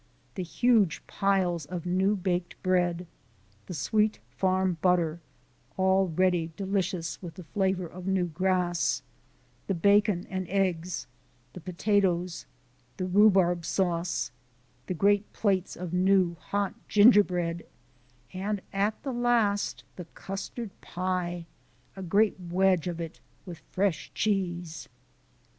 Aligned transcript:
The 0.33 0.41
huge 0.41 1.05
piles 1.05 1.67
of 1.67 1.85
new 1.85 2.15
baked 2.15 2.59
bread, 2.63 3.05
the 3.67 3.75
sweet 3.75 4.17
farm 4.35 4.79
butter, 4.81 5.19
already 5.77 6.51
delicious 6.57 7.21
with 7.21 7.35
the 7.35 7.43
flavour 7.43 7.85
of 7.85 8.07
new 8.07 8.25
grass, 8.25 9.03
the 9.67 9.75
bacon 9.75 10.25
and 10.27 10.47
eggs, 10.47 11.05
the 11.53 11.59
potatoes, 11.61 12.47
the 12.97 13.05
rhubarb 13.05 13.63
sauce, 13.63 14.31
the 14.87 14.95
great 14.95 15.31
plates 15.33 15.75
of 15.75 15.93
new, 15.93 16.35
hot 16.49 16.73
gingerbread 16.87 17.67
and, 18.33 18.59
at 18.73 19.03
the 19.03 19.13
last, 19.13 19.83
the 19.97 20.05
custard 20.15 20.71
pie 20.81 21.45
a 21.95 22.01
great 22.01 22.39
wedge 22.49 22.87
of 22.87 22.99
it, 22.99 23.19
with 23.45 23.59
fresh 23.69 24.11
cheese. 24.15 24.89